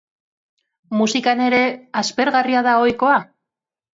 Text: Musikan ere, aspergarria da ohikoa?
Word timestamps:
Musikan 1.01 1.43
ere, 1.49 1.59
aspergarria 2.03 2.65
da 2.69 2.75
ohikoa? 2.87 3.21